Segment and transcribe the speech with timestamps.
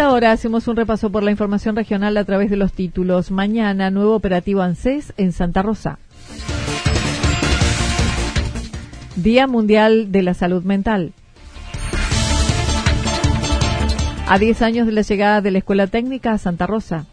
[0.00, 3.30] Ahora hacemos un repaso por la información regional a través de los títulos.
[3.30, 5.98] Mañana, nuevo operativo ANSES en Santa Rosa.
[9.16, 11.12] Día Mundial de la Salud Mental.
[14.26, 17.06] A 10 años de la llegada de la Escuela Técnica a Santa Rosa.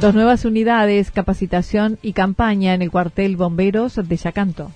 [0.00, 4.70] Dos nuevas unidades, capacitación y campaña en el cuartel Bomberos de Yacanto.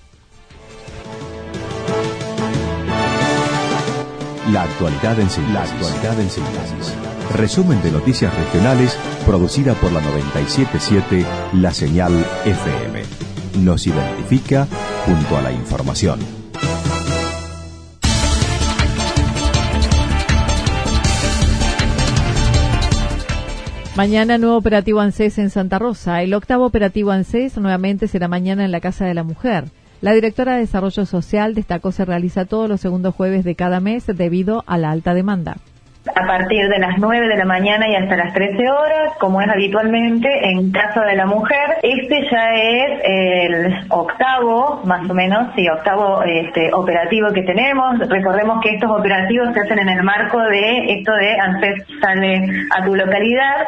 [4.55, 6.95] La actualidad en síntesis.
[7.35, 8.97] Resumen de noticias regionales
[9.27, 12.13] producida por la 977 La Señal
[12.45, 13.03] FM.
[13.65, 14.69] Nos identifica
[15.07, 16.21] junto a la información.
[23.97, 26.23] Mañana nuevo operativo ANSES en Santa Rosa.
[26.23, 29.65] El octavo operativo ANSES nuevamente será mañana en la Casa de la Mujer.
[30.05, 34.05] La directora de Desarrollo Social destacó se realiza todos los segundos jueves de cada mes
[34.07, 35.57] debido a la alta demanda
[36.15, 39.49] a partir de las 9 de la mañana y hasta las 13 horas, como es
[39.49, 41.77] habitualmente en caso de la mujer.
[41.83, 47.99] Este ya es el octavo, más o menos, sí, octavo este, operativo que tenemos.
[48.09, 52.85] Recordemos que estos operativos se hacen en el marco de esto de ANSES sale a
[52.85, 53.67] tu localidad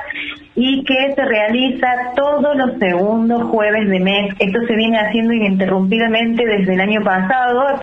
[0.54, 1.86] y que se realiza
[2.16, 4.34] todos los segundos jueves de mes.
[4.38, 7.82] Esto se viene haciendo ininterrumpidamente desde el año pasado.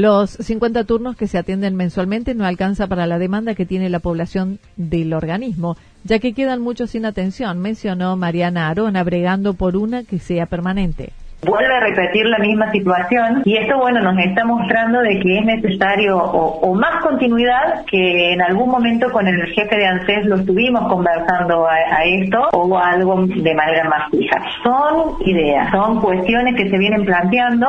[0.00, 3.98] Los 50 turnos que se atienden mensualmente no alcanza para la demanda que tiene la
[3.98, 10.04] población del organismo, ya que quedan muchos sin atención, mencionó Mariana Arona, bregando por una
[10.04, 15.00] que sea permanente vuelve a repetir la misma situación y esto bueno nos está mostrando
[15.00, 19.86] de que es necesario o, más continuidad que en algún momento con el jefe de
[19.86, 24.40] ANSES lo estuvimos conversando a, a, esto o algo de manera más fija.
[24.62, 27.66] Son ideas, son cuestiones que se vienen planteando,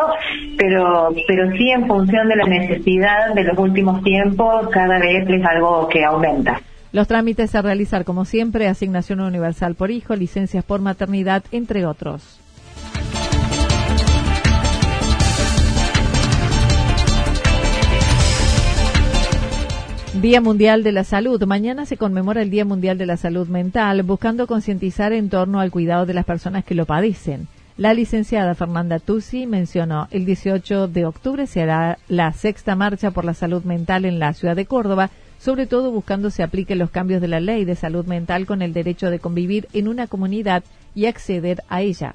[0.58, 5.46] pero, pero sí en función de la necesidad de los últimos tiempos cada vez es
[5.46, 6.60] algo que aumenta.
[6.92, 12.39] Los trámites a realizar, como siempre, asignación universal por hijo, licencias por maternidad, entre otros.
[20.22, 21.42] Día Mundial de la Salud.
[21.46, 25.72] Mañana se conmemora el Día Mundial de la Salud Mental, buscando concientizar en torno al
[25.72, 27.48] cuidado de las personas que lo padecen.
[27.78, 33.24] La licenciada Fernanda Tusi mencionó el 18 de octubre se hará la sexta marcha por
[33.24, 35.10] la salud mental en la ciudad de Córdoba,
[35.40, 38.74] sobre todo buscando se apliquen los cambios de la ley de salud mental con el
[38.74, 40.66] derecho de convivir en una comunidad
[40.96, 42.14] y acceder a ella.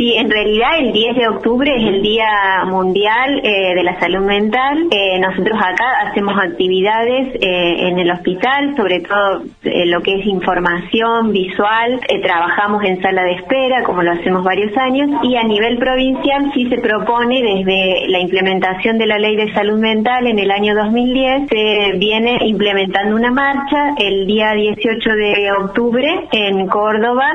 [0.00, 4.24] Sí, en realidad el 10 de octubre es el Día Mundial eh, de la Salud
[4.24, 4.88] Mental.
[4.90, 11.32] Eh, nosotros acá hacemos actividades eh, en el hospital, sobre todo lo que es información
[11.32, 12.00] visual.
[12.22, 16.66] trabajamos en sala de espera, como lo hacemos varios años, y a nivel provincial sí
[16.70, 21.50] se propone desde la implementación de la Ley de Salud Mental en el año 2010,
[21.50, 27.34] se viene implementando una marcha el día 18 de octubre en Córdoba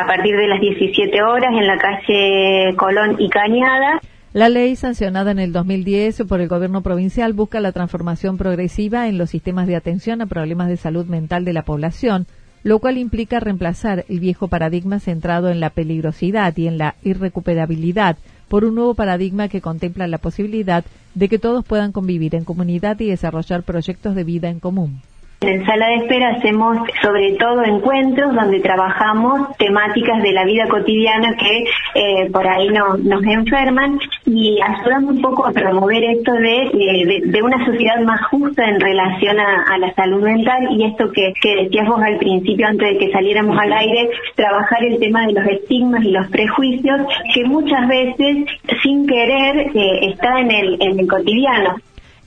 [0.00, 3.30] a partir de las 17 horas en la calle Colón y.
[4.32, 9.18] La ley sancionada en el 2010 por el gobierno provincial busca la transformación progresiva en
[9.18, 12.26] los sistemas de atención a problemas de salud mental de la población,
[12.62, 18.16] lo cual implica reemplazar el viejo paradigma centrado en la peligrosidad y en la irrecuperabilidad
[18.48, 20.84] por un nuevo paradigma que contempla la posibilidad
[21.14, 25.00] de que todos puedan convivir en comunidad y desarrollar proyectos de vida en común.
[25.42, 31.34] En sala de espera hacemos sobre todo encuentros donde trabajamos temáticas de la vida cotidiana
[31.34, 31.64] que
[31.94, 37.42] eh, por ahí no, nos enferman y ayudamos un poco a promover esto de, de,
[37.42, 41.32] una sociedad más justa en relación a, la salud mental y esto que,
[41.62, 45.46] decías vos al principio antes de que saliéramos al aire, trabajar el tema de los
[45.46, 47.00] estigmas y los prejuicios
[47.32, 48.44] que muchas veces
[48.82, 51.76] sin querer eh, está en el cotidiano.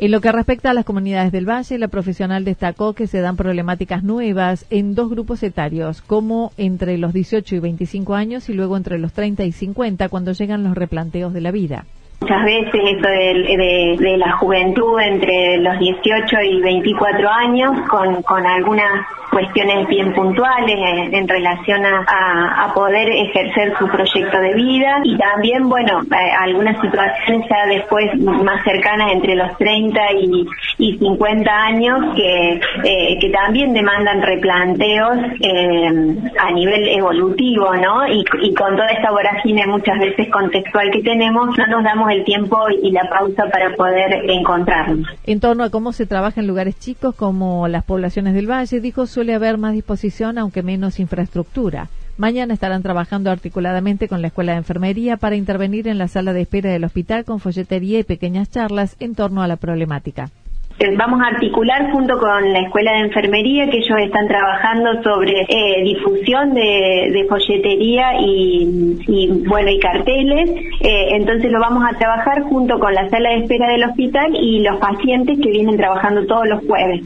[0.04, 3.38] En lo que respecta a las comunidades del Valle, la profesional destacó que se dan
[3.38, 8.76] problemáticas nuevas en dos grupos etarios, como entre los 18 y 25 años y luego
[8.76, 11.86] entre los 30 y 50, cuando llegan los replanteos de la vida.
[12.24, 19.88] Muchas veces eso de, la juventud entre los 18 y 24 años, con, algunas cuestiones
[19.90, 20.78] bien puntuales
[21.12, 27.46] en, relación a, poder ejercer su proyecto de vida y también, bueno, eh, algunas situaciones
[27.50, 34.22] ya después más cercanas entre los 30 y, 50 años que, eh, que también demandan
[34.22, 38.08] replanteos eh, a nivel evolutivo, ¿no?
[38.08, 42.24] Y, y con toda esta vorágine muchas veces contextual que tenemos, no nos damos el
[42.24, 45.08] tiempo y la pausa para poder encontrarnos.
[45.26, 49.06] En torno a cómo se trabaja en lugares chicos como las poblaciones del Valle, dijo
[49.06, 51.90] suele haber más disposición aunque menos infraestructura.
[52.18, 56.42] Mañana estarán trabajando articuladamente con la Escuela de Enfermería para intervenir en la sala de
[56.42, 60.30] espera del hospital con folletería y pequeñas charlas en torno a la problemática.
[60.98, 65.82] Vamos a articular junto con la Escuela de Enfermería que ellos están trabajando sobre eh,
[65.84, 70.50] difusión de, folletería y, bueno y carteles.
[70.82, 74.62] Eh, entonces lo vamos a trabajar junto con la sala de espera del hospital y
[74.62, 77.04] los pacientes que vienen trabajando todos los jueves.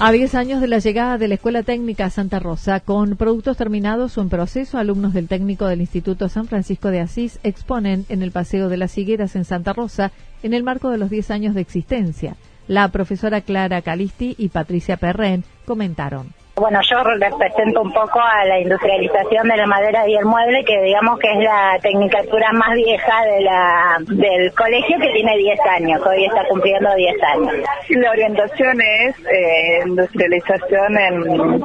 [0.00, 4.16] A 10 años de la llegada de la Escuela Técnica Santa Rosa, con productos terminados
[4.16, 8.30] o en proceso, alumnos del técnico del Instituto San Francisco de Asís exponen en el
[8.30, 10.12] Paseo de las Higueras en Santa Rosa
[10.44, 12.36] en el marco de los 10 años de existencia.
[12.68, 16.28] La profesora Clara Calisti y Patricia Perren comentaron.
[16.58, 20.82] Bueno, yo represento un poco a la industrialización de la madera y el mueble, que
[20.82, 23.14] digamos que es la tecnicatura más vieja
[24.08, 27.54] del colegio que tiene 10 años, hoy está cumpliendo 10 años.
[27.90, 31.62] La orientación es eh, industrialización en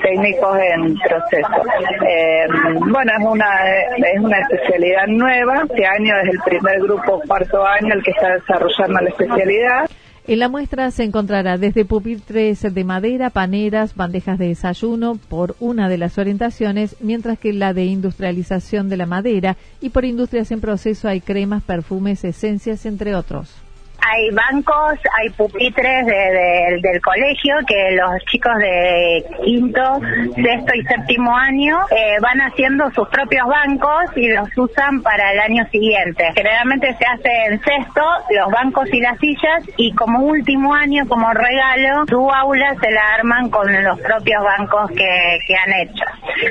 [0.00, 1.62] técnicos en proceso.
[2.08, 2.46] Eh,
[2.88, 3.48] bueno, es una,
[3.96, 8.34] es una especialidad nueva, este año es el primer grupo, cuarto año, el que está
[8.34, 9.90] desarrollando la especialidad.
[10.28, 15.88] En la muestra se encontrará desde pupitres de madera, paneras, bandejas de desayuno por una
[15.88, 20.60] de las orientaciones, mientras que la de industrialización de la madera y por industrias en
[20.60, 23.65] proceso hay cremas, perfumes, esencias, entre otros
[24.12, 30.00] hay bancos, hay pupitres del colegio que los chicos de quinto,
[30.34, 35.40] sexto y séptimo año eh, van haciendo sus propios bancos y los usan para el
[35.40, 36.24] año siguiente.
[36.34, 41.32] Generalmente se hace en sexto los bancos y las sillas y como último año, como
[41.32, 46.04] regalo, su aula se la arman con los propios bancos que, que han hecho.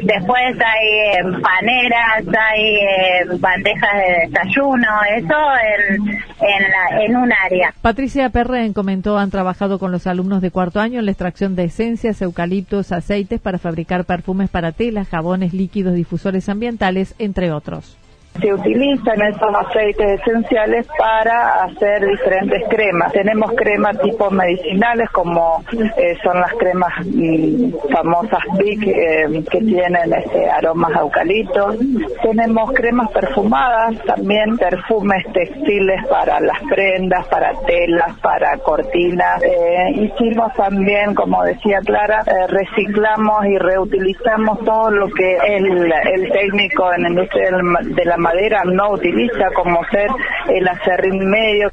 [0.03, 7.35] Después hay eh, paneras, hay eh, bandejas de desayuno, eso en, en, la, en una
[7.81, 11.65] Patricia Perren comentó han trabajado con los alumnos de cuarto año en la extracción de
[11.65, 17.97] esencias, eucaliptos, aceites para fabricar perfumes para telas, jabones, líquidos, difusores ambientales, entre otros
[18.39, 23.11] se utilizan estos aceites esenciales para hacer diferentes cremas.
[23.13, 25.63] Tenemos cremas tipo medicinales como
[25.97, 31.77] eh, son las cremas mm, famosas Big eh, que tienen este, aromas eucaliptos.
[32.21, 39.41] Tenemos cremas perfumadas, también perfumes textiles para las prendas, para telas, para cortinas.
[39.43, 46.93] Eh, hicimos también, como decía Clara, reciclamos y reutilizamos todo lo que el, el técnico
[46.93, 47.49] en la industria
[47.83, 50.09] de la madera no utiliza como ser
[50.49, 51.71] el acerrín medio.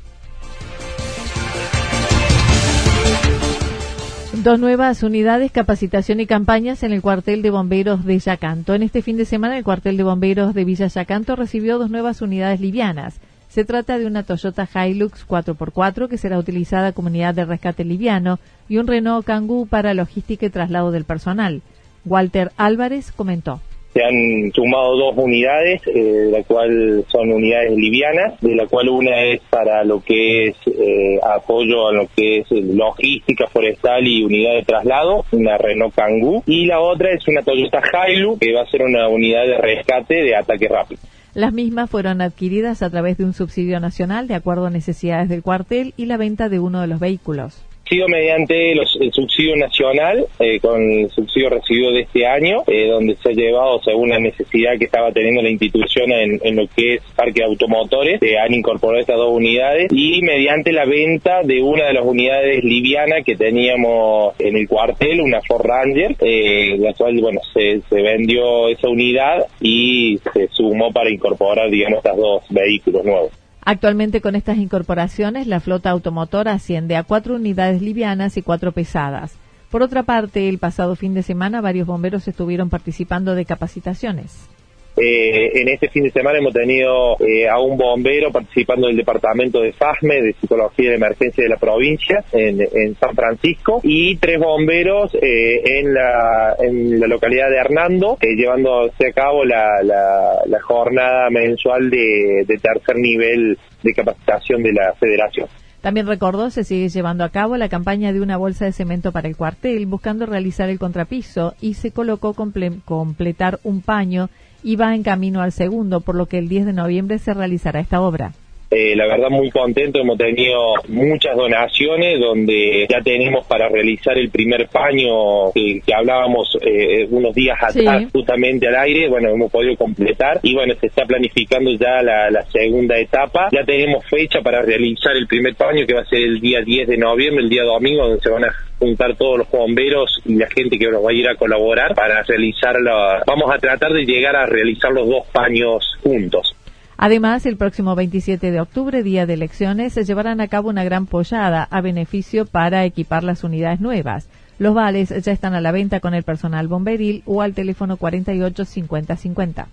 [4.45, 8.75] Dos nuevas unidades, capacitación y campañas en el cuartel de bomberos de Yacanto.
[8.75, 12.21] En este fin de semana, el cuartel de bomberos de Villa Yacanto recibió dos nuevas
[12.21, 13.19] unidades livianas.
[13.49, 18.39] Se trata de una Toyota Hilux 4x4 que será utilizada como unidad de rescate liviano
[18.69, 21.63] y un Renault Kangoo para logística y traslado del personal.
[22.05, 23.61] Walter Álvarez comentó.
[23.93, 29.23] Se han sumado dos unidades, eh, la cual son unidades livianas, de la cual una
[29.25, 34.55] es para lo que es eh, apoyo a lo que es logística forestal y unidad
[34.55, 38.71] de traslado, una Renault Kangoo, y la otra es una Toyota Hilux, que va a
[38.71, 41.01] ser una unidad de rescate de ataque rápido.
[41.35, 45.43] Las mismas fueron adquiridas a través de un subsidio nacional de acuerdo a necesidades del
[45.43, 50.61] cuartel y la venta de uno de los vehículos sido mediante el subsidio nacional, eh,
[50.61, 54.79] con el subsidio recibido de este año, eh, donde se ha llevado según la necesidad
[54.79, 59.01] que estaba teniendo la institución en, lo que es parque de automotores, se han incorporado
[59.01, 64.35] estas dos unidades y mediante la venta de una de las unidades livianas que teníamos
[64.39, 69.47] en el cuartel, una Ford Ranger, eh, la cual, bueno, se, se vendió esa unidad
[69.61, 73.42] y se sumó para incorporar, digamos, estos dos vehículos nuevos.
[73.65, 79.35] Actualmente con estas incorporaciones la flota automotora asciende a cuatro unidades livianas y cuatro pesadas.
[79.71, 84.49] Por otra parte, el pasado fin de semana varios bomberos estuvieron participando de capacitaciones.
[84.97, 89.61] Eh, en este fin de semana hemos tenido eh, a un bombero participando del departamento
[89.61, 95.15] de FASME, de Psicología de Emergencia de la provincia, en, San Francisco, y tres bomberos
[95.15, 101.91] eh, en, la, en la localidad de Hernando, llevándose a cabo la, la, jornada mensual
[101.91, 105.49] de, de tercer nivel de capacitación de la federación.
[105.81, 109.27] También recordó se sigue llevando a cabo la campaña de una bolsa de cemento para
[109.27, 114.29] el cuartel, buscando realizar el contrapiso y se colocó completar un paño
[114.63, 117.81] y va en camino al segundo, por lo que el 10 de noviembre se realizará
[117.81, 118.33] esta obra.
[118.75, 120.57] Eh, la verdad muy contento, hemos tenido
[120.89, 127.59] muchas donaciones donde ya tenemos para realizar el primer paño que, hablábamos eh, unos días
[127.61, 132.31] atrás justamente al aire, bueno, hemos podido completar y bueno, se está planificando ya la,
[132.31, 136.21] la, segunda etapa, ya tenemos fecha para realizar el primer paño que va a ser
[136.21, 139.51] el día 10 de noviembre, el día domingo, donde se van a juntar todos los
[139.51, 142.91] bomberos y la gente que nos va a ir a colaborar para realizarlo.
[143.27, 146.57] Vamos a tratar de llegar a realizar los dos paños juntos.
[147.05, 151.07] Además, el próximo 27 de octubre, día de elecciones, se llevarán a cabo una gran
[151.07, 154.29] pollada a beneficio para equipar las unidades nuevas.
[154.61, 158.65] Los vales ya están a la venta con el personal bomberil o al teléfono 48
[158.65, 159.67] 50 50.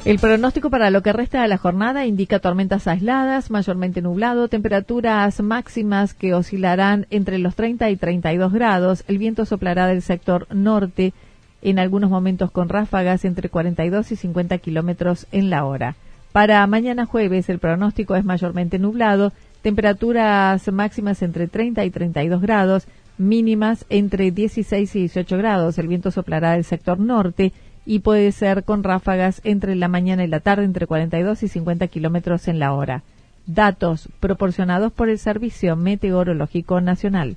[0.04, 5.40] El pronóstico para lo que resta de la jornada indica tormentas aisladas, mayormente nublado, temperaturas
[5.40, 9.04] máximas que oscilarán entre los 30 y 32 grados.
[9.06, 11.14] El viento soplará del sector norte,
[11.62, 15.96] en algunos momentos con ráfagas entre 42 y 50 kilómetros en la hora.
[16.32, 22.86] Para mañana jueves el pronóstico es mayormente nublado, temperaturas máximas entre 30 y 32 grados,
[23.18, 25.78] mínimas entre 16 y 18 grados.
[25.78, 27.52] El viento soplará del sector norte
[27.84, 31.86] y puede ser con ráfagas entre la mañana y la tarde entre 42 y 50
[31.88, 33.02] kilómetros en la hora.
[33.46, 37.36] Datos proporcionados por el Servicio Meteorológico Nacional.